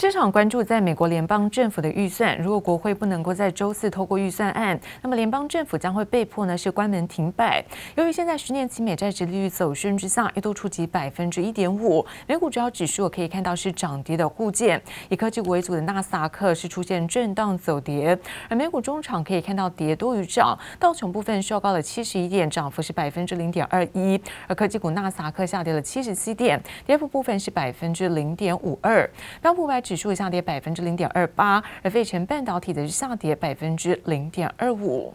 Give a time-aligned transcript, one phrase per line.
[0.00, 7.62] 市场关注在美国联邦政府的预算，如果国会不能够在周四透过预算案，那么联邦政府将会被迫呢是关门停摆。
[7.96, 29.06] 由于现在十年期美债殖利率走升之下，一度触及百分之一点五，美股主要指数可以看到是涨跌的互见，以科技股为主的纳斯达克是出现震荡走跌，而美股中场可以看到跌多于涨，道琼部分收高了七十一点，涨幅是百分之零点二一，而科技股纳斯达克下跌了七十七点，跌幅部分是百分之零点五二，
[29.42, 35.12] 标普五百指数下跌百分之零点二八，而费城半导体的下跌百分之零点二五。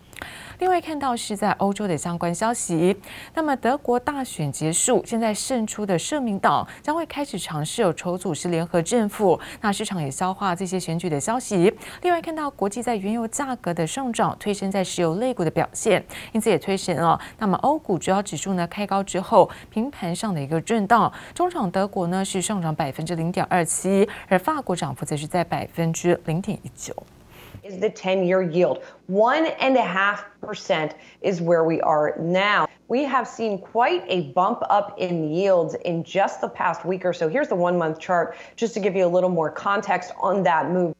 [0.59, 2.95] 另外看到是在欧洲的相关消息，
[3.33, 9.39] 那么德国大选结束，现在胜出的社民党将会开始尝试有筹组织联合政府。
[9.61, 11.73] 那市场也消化这些选举的消息。
[12.01, 17.19] 另外看到国际在原油价格的上涨，推升在石油类股的表现，因此也推升了。
[17.37, 21.11] 那么欧股主要指数呢开高之后，平盘上的一个震荡。
[21.33, 26.94] 中场德国呢是上涨百分之零点二七，而法国涨幅则是在百分之零点一九。
[27.62, 28.82] is the 10-year yield.
[29.06, 32.66] One and a half percent is where we are now.
[32.88, 37.12] We have seen quite a bump up in yields in just the past week or
[37.12, 37.28] so.
[37.28, 40.94] Here's the one-month chart just to give you a little more context on that move.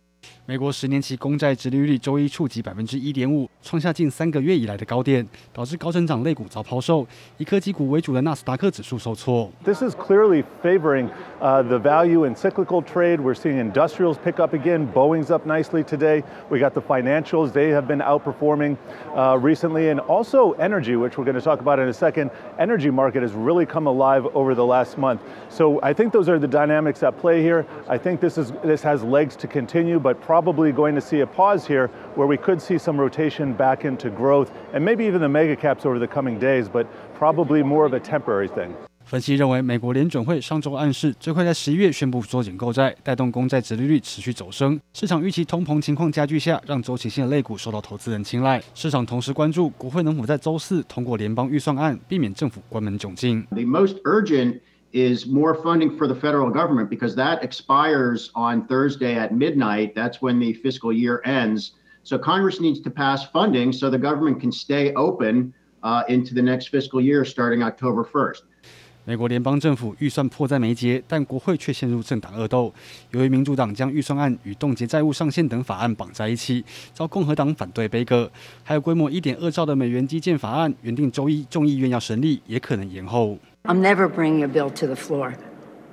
[0.46, 7.06] 美国十年期公债殖利率周一触及百分之一点五，创下近三个月以来的高点，导致高成长类股遭抛售，
[7.36, 9.50] 以科技股为主的纳斯达克指数受挫。
[9.64, 11.08] This is clearly favoring
[11.40, 13.20] uh, the value in cyclical trade.
[13.20, 14.92] We're seeing industrials pick up again.
[14.92, 16.24] Boeing's up nicely today.
[16.50, 18.76] We got the financials; they have been outperforming
[19.14, 22.30] uh, recently, and also energy, which we're going to talk about in a second.
[22.58, 25.20] Energy market has really come alive over the last month.
[25.48, 27.64] So I think those are the dynamics at play here.
[27.88, 31.25] I think this is this has legs to continue, but Probably going to see a
[31.25, 35.29] pause here where we could see some rotation back into growth and maybe even the
[35.29, 36.85] mega caps over the coming days, but
[37.17, 38.71] probably more of a temporary thing.
[39.05, 44.77] 分析认为，美国联准会上周暗示最快在十一月宣布缩减购债，带动公债殖利率持续走升。
[44.93, 48.61] 市场预期通膨情况加剧下，让周期性的类股受到投资人青睐。
[48.73, 53.45] 市场同时关注国会能否在周四通过联邦预算案，避免政府关门窘境。
[53.51, 54.59] The most urgent
[54.94, 59.94] is more funding for the federal government because that expires on Thursday at midnight.
[59.94, 61.72] That's when the fiscal year ends.
[62.02, 65.52] So Congress needs to pass funding so the government can stay open
[65.82, 68.40] uh, into the next fiscal year starting October 1st.
[69.04, 72.72] 美国联邦政府预算迫在眉睫，但国会却陷入政党恶斗。
[73.12, 78.30] 由于民主党将预算案与冻结债务上限等法案绑在一起，遭共和党反对杯葛。
[78.62, 83.38] 还有规模一点二兆的美元基建法案，原定周一众议院要审议，也可能延后。
[83.67, 85.33] I'm never bringing a bill to the floor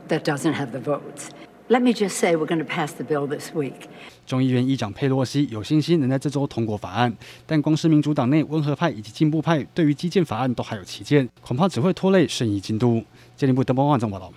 [0.09, 1.31] that doesn't have the votes.
[1.69, 3.89] Let me just say we're going to pass the bill this week.
[4.27, 7.17] 众议院议长佩洛西有信心能在这周通过法案，
[7.47, 13.03] 但光是民主党内温和派以及进步派对于基建法案都还有歧见，恐怕只会拖累审议进度。
[13.37, 14.31] 经济部登报网站报道。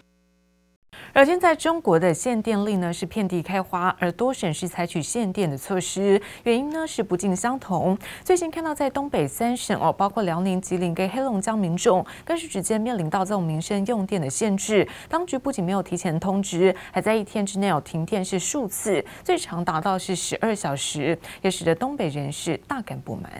[1.16, 7.98] 而现在中国的限电令呢是遍地开花，而多省市采取限电的措施，原因呢是不尽相同。
[8.22, 14.86] 最近看到在东北三省哦，包括辽宁、吉林跟黑龙江民众，更是直接面临到这种民生用电的限制。
[15.08, 23.32] 当局不仅没有提前通知，还在一天之内有停电是数次，最长达到是十二小时，也使得东北人士大感不满。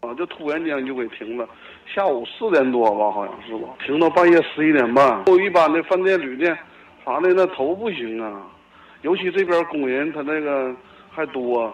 [0.00, 1.46] 啊，就突然间就给停了，
[1.94, 5.22] 下午四点多吧，好像是吧，停到半夜十一点半。
[5.26, 6.56] 我一般的饭店、旅店。
[7.06, 8.42] 啥的那头不行啊，
[9.02, 10.74] 尤其这边工人他那个
[11.08, 11.72] 还多，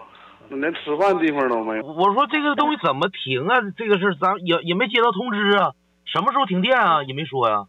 [0.49, 1.83] 连吃饭地方都没有。
[1.87, 3.55] 我说这个东西怎么停啊？
[3.75, 5.71] 这个事咱也也没接到通知啊，
[6.05, 7.01] 什么时候停电啊？
[7.01, 7.65] 也没说呀、啊。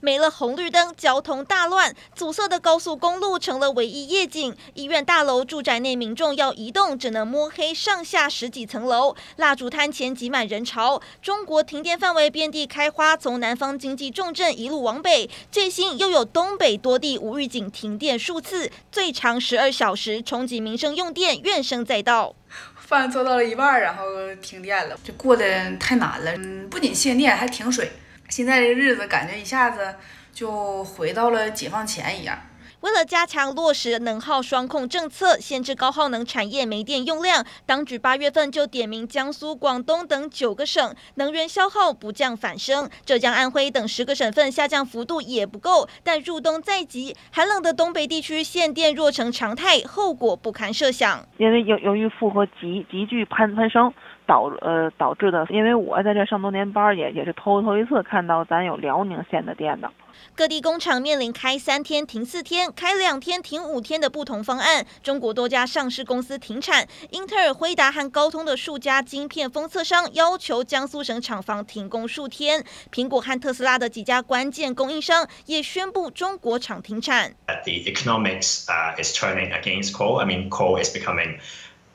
[0.00, 4.56] 没了红绿灯，交通大乱，阻塞的高速公路成了唯一夜景。
[4.74, 9.16] 医院大楼、住宅内民众要移动，只能摸黑上下十几层楼。
[9.36, 11.00] 蜡烛摊前挤满人潮。
[11.20, 22.34] 中国停电范围遍地开花，从南方经济重镇一路往北，最新又有东北多地无预警停电数次，最长十二小时，冲击民生用电，怨声载道。
[22.76, 24.04] 饭做到了一半，然后
[24.36, 26.32] 停电了，这过得太难了。
[26.36, 27.92] 嗯，不仅限电，还停水。
[28.28, 29.94] 现在这日子感觉一下子
[30.32, 32.38] 就回到了解放前一样。
[32.80, 45.88] 为了加强落实能耗双控政策，限制高耗能产业煤电用量，当局八月份就点名江苏、广东等九个省能源消耗不降反升，浙江、安徽等十个省份下降幅度也不够。
[46.04, 51.26] 但入冬在即，寒冷的东北地区限电若成常态，后果不堪设想。
[51.38, 53.92] 因为由由于负荷急急剧攀攀升。
[54.28, 55.44] 导呃导致的。
[55.50, 59.90] 因为我在这上多年班，也也是头头一次看到咱有辽宁县的店的。
[60.34, 64.84] 各地工厂面临开三天停四天、开两天停五天的不同方案。
[65.02, 72.64] 中国多家上市公司停产，英特尔、辉达和高通的数家晶片封测商要求江苏省厂房停工数天。
[72.92, 77.34] 苹果和特斯拉的几家关键供应商也宣布中国厂停产。
[77.46, 78.66] The economics
[79.00, 80.18] is turning against coal.
[80.20, 81.38] I mean, coal is becoming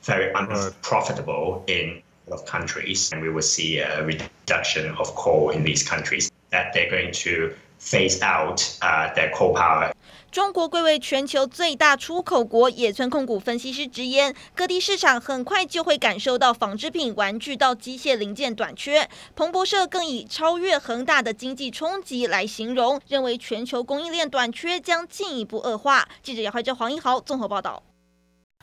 [0.02, 5.84] very unprofitable in of countries, and we will see a reduction of coal in these
[5.84, 6.28] countries.
[6.50, 8.60] That they're going to phase out
[9.16, 9.92] their coal power.
[10.30, 19.08] 中国贵为全球最大出口国，野村控股分析师直言，各地市场很快就会感受到纺织品、玩具到机械零件短缺。
[19.36, 26.08] 彭博社更以超越恒大的经济冲击来形容，认为全球供应链短缺将进一步恶化。
[26.22, 27.82] 记者姚怀哲、黄一豪综合报道。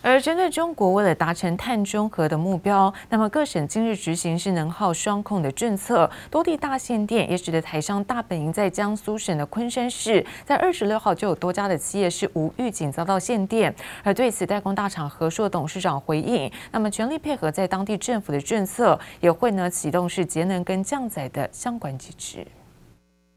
[0.04, 13.74] 而针对中国为了达成碳中和的目标，那么各省今日执行是能耗双控的政策，多地大限电也使得台商大本营在江苏省的昆山市，在二十六号就有多家的企业是无预警遭到限电。
[14.04, 22.46] 而对此，代工大厂和硕董事长回应，那么全力配合在当地政府的政策，也会呢启动是节能跟降载的相关机制。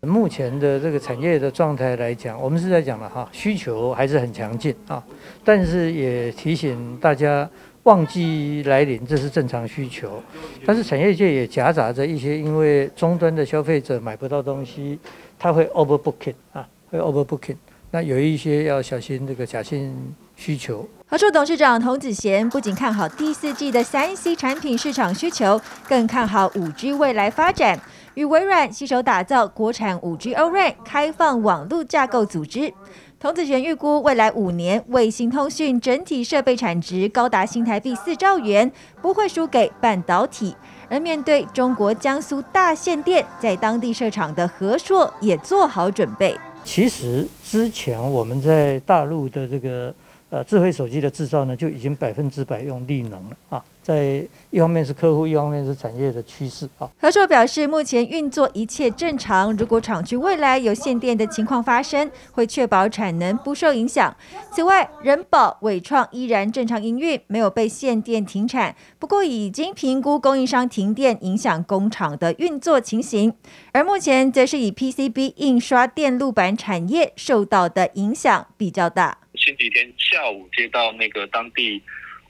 [0.04, 5.02] 目前的这个产业的状态来讲，我们是在讲了哈，需求还是很强劲啊，
[5.44, 7.48] 但是也提醒大家，
[7.84, 10.22] 旺季来临这是正常需求，
[10.64, 14.98] 但是产业界也夹杂着一些因为终端的消费者买不到东西，
[15.38, 17.56] 他会 overbooking 啊，会 overbooking，
[17.90, 19.94] 那有一些要小心这个假性
[20.36, 20.88] 需求。
[21.06, 27.78] 和硕董事长童子贤不仅看好第四季的三 C 产品市场需求，更看好五 G 未来发展。
[28.14, 32.72] 与微软携手打造国产五 G O-RAN 开放网络架构组织。
[33.18, 38.70] 童子贤预估未来五年卫星通讯整体设备产值高达新台币四兆元，
[39.00, 40.54] 不会输给半导体。
[40.88, 46.36] 而面对中国江苏大限电，在当地设厂的和硕也做好准备。
[46.62, 49.92] 其实之前我们在大陆的这个
[50.30, 53.64] 呃智慧手机的制造呢，就已经百分之百用力能了啊。
[53.84, 56.88] 在一方面是客户，一方面是产业的趋势啊。
[56.98, 59.54] 何硕表示，目前运作一切正常。
[59.58, 64.16] 如果厂区未来有限电的情况发生，会确保产能不受影响。
[64.50, 68.74] 此外，人保、伟创依然正常营运，没有被限电停产。
[68.98, 73.34] 不过，已经评估供应商停电影响工厂的运作情形。
[73.72, 79.18] 而目前，则是以 PCB 印刷电路板产业受到的影响比较大。
[79.34, 81.82] 前几天下午接到那个当地。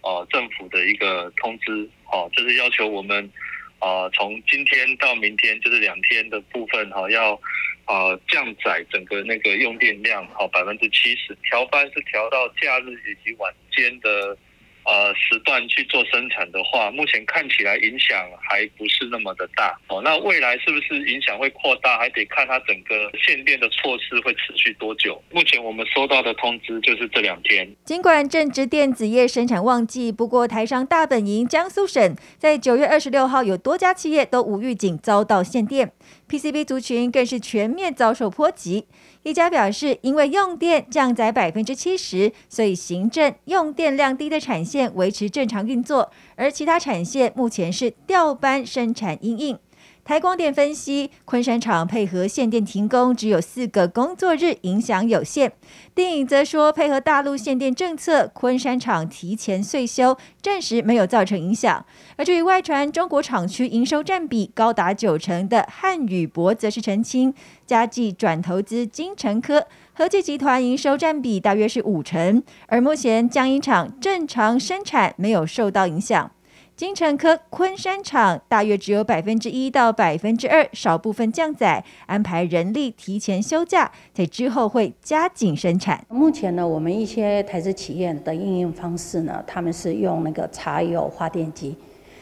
[0.04, 3.28] 哦，政府的一个通知，哦，就是要求我们，
[3.78, 7.34] 啊，从今天到明天，就是两天的部分，哈，要，
[7.86, 14.36] 啊，降载整个那个用电量，好，百分之七十，调班是调到假日以及晚间的。
[14.84, 20.02] 呃，时段去做生产的话，目前看起来影响还不是那么的大哦。
[20.02, 25.22] 那未来是不是影响会扩大，还得看它整个限电的措施会持续多久。
[25.30, 27.66] 目前我们收到的通知就是这两天。
[27.84, 35.92] 尽管正值电子业生产旺季，不过台商大本营江苏省在九月二十六号有多家企业都无预警遭到限电
[36.28, 38.86] ，PCB 族群更是全面遭受波及。
[39.22, 49.58] 一家表示，因为用电降载百分之七十，所以行政用电量低的产线维持正常运作，而其他产线目前是调班生产应应。
[50.04, 55.50] 台光电分析，昆山厂配合限电停工只有四个工作日，影响有限。
[55.94, 61.86] 电影则说，配合大陆限电政策，昆山厂提前岁休，暂时没有造成影响。
[62.16, 67.32] 而至于外传中国厂区营收占比高达九成的汉宇博，则是澄清，
[67.66, 76.30] 嘉际转投资金成科，和记集团营收占比大约是五成，而目前江阴厂正常生产，没有受到影响。
[76.76, 86.04] 金诚科昆山厂大约只有百分之一到百分之二，少部分降载，安排人力提前休假，在之后会加紧生产。
[86.08, 91.78] 目前呢，我们一些台资企业的应用方式呢，他们是用那个柴油发电机，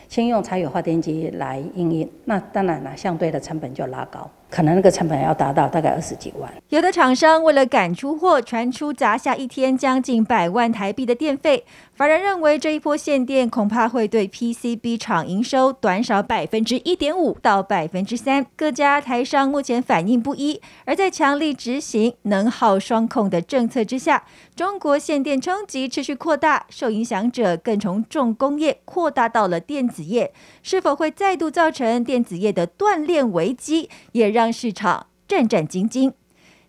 [0.07, 4.31] 先用柴油发电机来应用，那当然了，相对的成本就拉高。
[4.53, 6.53] 可能那个成本要达到大概二十几万。
[6.69, 11.65] 有的厂商为了赶出货，传出砸下一天将近百万台币的电费。
[11.95, 18.45] 法人认为这一波限电恐怕会对 PCB 厂营收短少百分之一点五到百分之三。
[18.57, 20.61] 各家台商目前反应不一。
[20.85, 30.33] 而在强力执行能耗双控的政策之下，中国限电冲击持续扩大，受影响者更从重工业扩大到了电子业，
[30.63, 33.89] 是否会再度造成电子业的断链危机？
[34.13, 36.13] 也让让市场战战兢兢。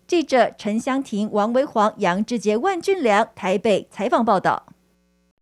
[0.06, 4.66] 记者陈香婷、王维煌、杨志杰、万俊良台北采访报道。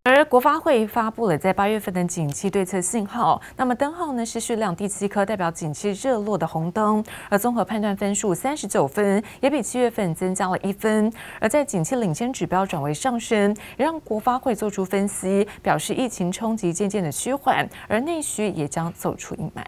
[0.05, 11.13] 而国发会发布了在八月份的景气对策信号，那么灯号呢是续量第七颗代表景气热络的红灯，而综合判断分数三十九分，也比七月份增加了一分。
[11.39, 19.63] 而在景气领先指标转为上升，也让国发会做出分析，表示疫情冲击渐渐的趋缓，而内需也将走出阴霾。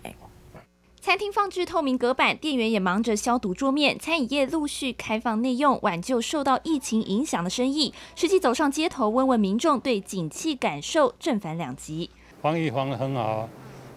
[1.04, 3.98] 餐厅放置透明隔板，店员也忙着消毒桌面。
[3.98, 7.92] 餐饮业陆续开放内用，挽救受到疫情影响的生意。
[8.16, 12.08] 实际走上街头，问问民众对景气感受，正反两极。
[12.40, 13.46] 防疫防得很好，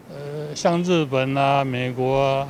[0.10, 2.48] 呃，像日本啊、美国啊，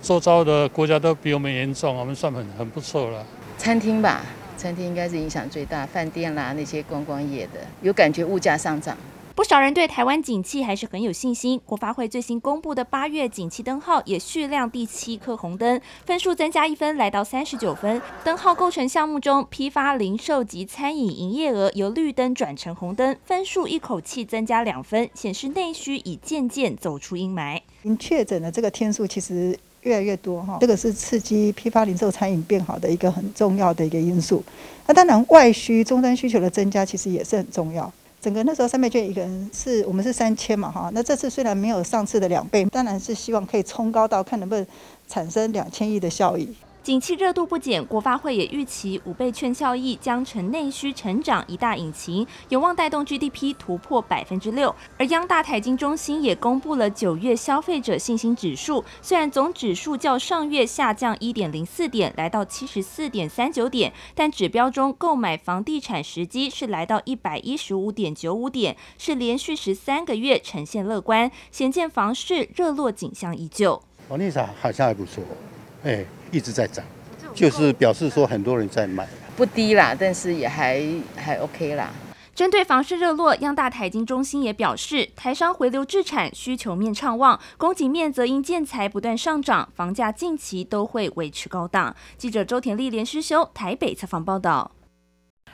[0.00, 3.22] 周遭的国家都比我们严重，我们算很很不错了。
[3.58, 4.22] 餐厅吧，
[4.56, 8.96] 餐厅应该是影响最大，饭店啦那些观光业的，有感觉物价上涨。
[9.34, 11.60] 不少人对台湾景气还是很有信心。
[11.64, 18.00] 国发会最新公布的八月景气灯号也续亮第七颗红灯，分数增加一分，来到三十九分。
[18.22, 27.60] 灯号构成项目中，批发、零售及餐饮营业额由绿灯转成红灯，分数一口气增加两分，显示内需已渐渐走出阴霾。
[27.82, 34.44] 您确诊的这个天数其实越来越多哈，这个是刺激批发、零售、餐饮变好的一个很重要的一个因素。
[34.86, 37.90] 那当然，外需终端需求的增加其实也是很重要。
[38.20, 44.66] 整个那时候三百券一个人是我们是三千嘛哈，那这次虽然没有上次的两倍，当然是希望可以冲高到看能不能
[45.08, 46.54] 产生两千亿的效益。
[46.90, 54.74] 景气热度不减，国发会也预期五倍券效益将成内需成长一大引擎，有望带动 GDP 突破百分之六。
[54.98, 73.80] 而央大财经中心也公布了九月消费者信心指数，虽然总指数较上月下降一点零四点，来到七十四点三九点，但指标中购买房地产时机是来到一百一十五点九五点，是连续十三个月呈现乐观，显见房市热络景象依旧。
[74.08, 75.22] 房地产好像还不错，
[75.84, 76.04] 哎。
[76.32, 76.84] 一直在涨，
[77.34, 79.04] 就是表示说很多人在买，
[79.36, 80.80] 不低啦，但是也还
[81.16, 81.90] 还 OK 啦。
[82.36, 91.96] 针对房市热络，央大台经中心也表示，台商回流置产，需求面畅旺，供给面则因建材不断上涨，房价近期都会维持高档。
[92.16, 94.70] 记者周田丽连诗修台北采访报道。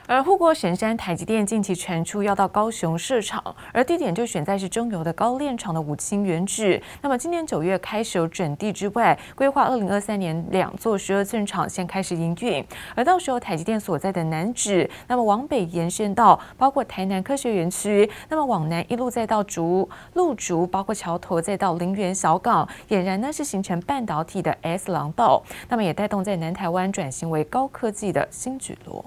[0.09, 6.81] 而护国神山台积电近期传出要到高雄设厂，而地点就选在是中油的高炼厂的五轻原址。
[7.01, 12.65] 那么今年九月开始有整地之外，规划二零二三年两座十二寸厂先开始营运。
[12.95, 29.03] 而到时候台积电所在的南址，那么往北延伸到包括台南科学园区，那么往南一路再到竹路竹，包括桥头再到林园小港，俨然呢是形成半导体的 S 廊道，那么也带动在南台湾转型为高科技的新举落。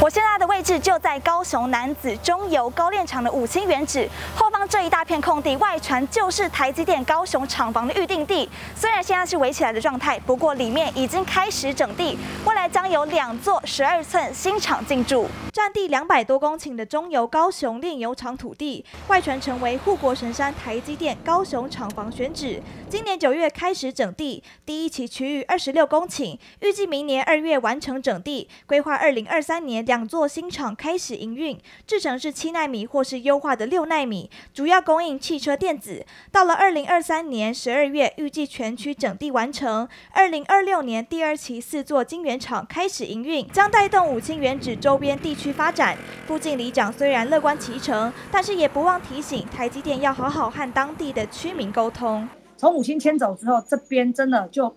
[0.00, 8.48] 我现在的位置就在高雄男子中油高炼厂的五星原址后方这一大片空地，外传就是台积电高雄厂房的预定地。
[8.76, 15.26] 虽然现在是围起来的状态，不过里面已经开始整地，未来将有两座十二寸新厂进驻。
[15.52, 22.62] 占地两百多公顷的中油高雄炼油厂土地，外传成为护国神山台积电高雄厂房选址。
[22.88, 29.84] 今年九月开始整地，第一期区域二十六公顷，预计明年二月完成整地，规划二零二三年。
[29.88, 36.04] 两座新厂开始营运，制程是七纳米或是优化的六纳米，主要供应汽车电子。
[36.30, 39.88] 到了二零二三年十二月，预计全区整地完成。
[40.12, 45.96] 二零二六年第二期四座晶圆厂开始营运，将带动五轻原址周边地区发展。
[46.26, 52.28] 附近里长虽然乐观其成，但是也不忘提醒台积电要好好和当地的居民沟通。
[52.58, 54.76] 从五轻迁走之后，这边真的就。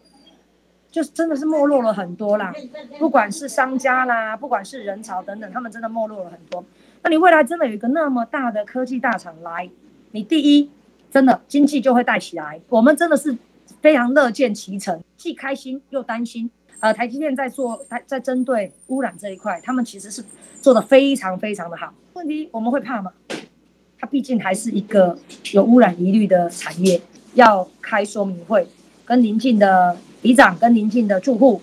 [0.91, 2.53] 就真的是没落了很多啦，
[2.99, 6.63] 不管是商家啦，不管是人潮等等，他们真的没落了很多。
[7.01, 9.69] 那你未来真的有一个那么大的科技大厂来，
[10.11, 10.69] 你第一
[11.09, 12.59] 真的经济就会带起来。
[12.67, 13.35] 我们真的是
[13.79, 16.51] 非常乐见其成，既开心又担心。
[16.79, 20.23] 呃，台积电在做，在在针对污染这一块，他们其实是
[20.61, 21.93] 做得非常非常的好。
[22.13, 23.13] 问题我们会怕吗？
[23.99, 25.17] 它毕竟还是一个
[25.53, 26.99] 有污染疑虑的产业，
[27.35, 28.67] 要开说明会，
[29.11, 29.97] 跟邻近的。
[30.21, 31.59] 里长跟邻近的住户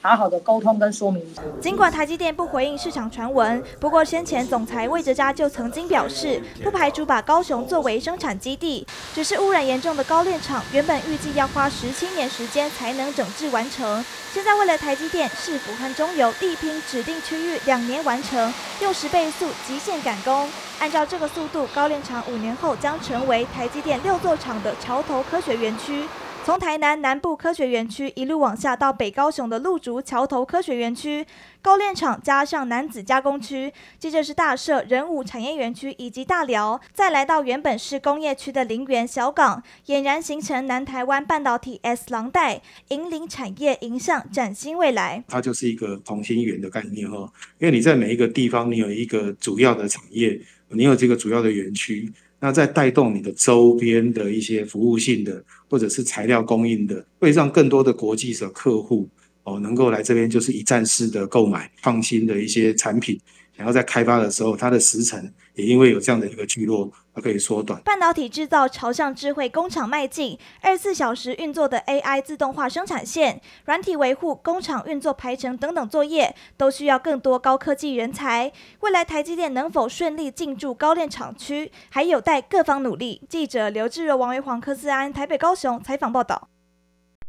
[0.00, 1.22] 好好的沟通跟说明。
[1.60, 8.84] 尽管台积电不回应市场传闻，不过先前总裁魏哲家就曾经表示，不排除把高雄作为生产基地。
[9.14, 14.02] 只是污染严重的高炼厂，原本预计要花十七年时间才能整治完成，
[14.32, 20.48] 现在为了台积电，市府和中油力拼指定区域两年完成，用十倍速极限赶工。
[20.80, 26.04] 按照这个速度，高炼厂五年后将成为台积电六座厂的桥头科学园区。
[26.48, 31.26] 从台南南部科学园区一路往下到北高雄的鹿竹桥头科学园区。
[31.60, 45.22] 高炼厂加上楠梓加工区，接着是大社仁武产业园区以及大寮，再来到原本是工业区的林园小港，俨然形成南台湾半导体 S 廊带，引领产业迎向崭新未来。
[45.28, 50.40] 它就是一个同心圆的概念哈，因为你在每一个地方，你有一个主要的产业，
[50.70, 59.08] 你有这个主要的园区，那在带动你的周边的一些服务性的或者是材料供应的，会让更多的国际的客户。
[59.44, 63.18] 哦，能够来这边就是一站式的购买创新的一些产品，
[63.56, 67.80] 然后在开发的时候，它的时程也因为有这样的一个聚落，可以缩短。
[67.82, 78.52] 半导体制造朝向智慧工厂迈进，二十四小时运作的 AI 自动化生产线、软体维护、工厂运作排程等等作业，都需要更多高科技人才。
[78.80, 83.22] 未来台积电能否顺利进驻高炼厂区，还有待各方努力。
[83.28, 86.48] 记者刘志柔、王维煌、柯思安，台北、高雄采访报道。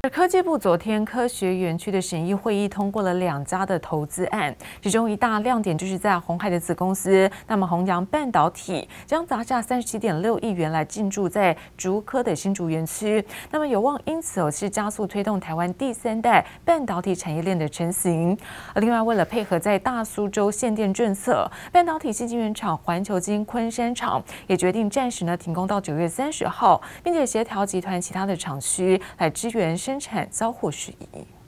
[0.08, 18.34] 科技部昨天科学园区的审议会议通过了两家的投资案，其中一大亮点就是在鸿海的子公司，那么弘洋半导体将砸下三十七点六亿元来进驻在竹科的新竹园区，那么有望因此哦是加速推动台湾第三代半导体产业链的成型。
[18.76, 29.76] 另外为了配合在大苏州限电政策，半导体矽晶圆厂环球晶昆山厂也决定暂时呢停工到九月三十号，并且协调集团其他的厂区来支援。
[29.90, 31.39] 生产交货事宜。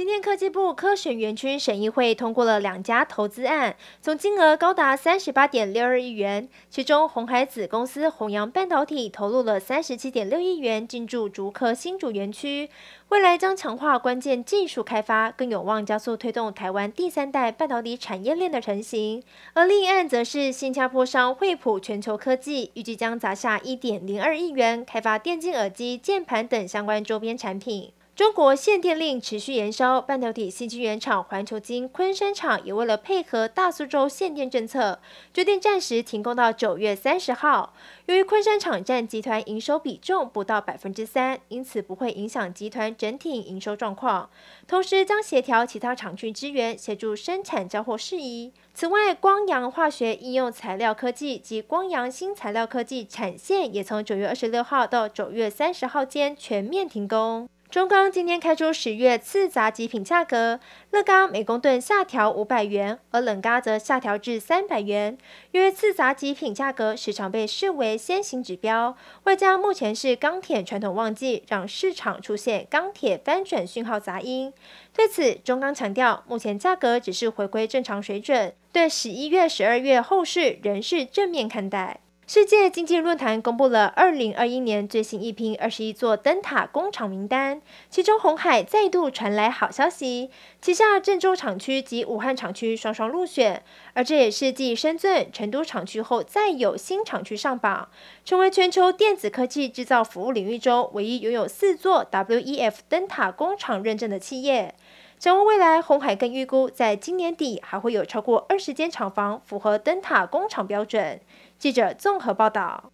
[0.00, 6.48] 今天科技部科学园区审议会通过了两家投资案，总金额高达三十八点六二亿元。
[6.70, 12.70] 其中，红海子公司弘洋半导体投入了三十七点六亿元进驻竹科新竹园区，
[13.10, 19.22] 未来将强化关键技术开发，更有望加速推动台湾第三代半导体产业链的成型。
[19.52, 27.92] 而另一案则是新加坡商惠普全球科技，预计将砸下一点零二亿元开发电竞耳机、键盘等相关周边产品。
[28.20, 35.00] 中国限电令持续延烧，半导体新晶圆厂环球晶昆山厂也为了配合大苏州限电政策，
[35.32, 37.72] 决定暂时停工到九月三十号。
[38.04, 44.28] 由于昆山厂占集团营收比重不到百分之三，因此不会影响集团整体营收状况。
[44.68, 48.52] 同时将协调其他厂区支援，协助生产交货事宜。
[48.74, 57.48] 此外，光洋化学应用材料科技及光洋新材料科技产线也从九月二十六号到九月三十号间全面停工。
[57.70, 60.58] 中钢今天开出十月次杂极品价格，
[60.90, 65.16] 热钢每公吨下调五百元，而冷钢则下调至三百元。
[65.52, 74.52] 因为次杂极品价格时常被视为先行指标，外加目前是钢铁传统旺季，让市场出现钢铁翻转讯号杂音。
[74.92, 82.00] 对此，中钢强调，目前价格只是回归正常水准，对十一月、十二月后市仍是正面看待。
[82.32, 90.30] 世界经济论坛公布了二零二一年最新一批二十一座灯塔工厂名单，其中红海再度传来好消息，
[90.62, 97.88] 旗下郑州厂区及武汉厂区双双入选，而这也是继深圳、成都厂区后再有新厂区上榜，
[98.24, 104.76] 成为全球电子科技制造服务领域中唯一拥有四座 WEF 灯塔工厂认证的企业。
[105.18, 111.20] 展望未来，红海更预估在今年底还会有超过二十间厂房符合灯塔工厂标准。
[111.60, 112.90] 记者综合报道。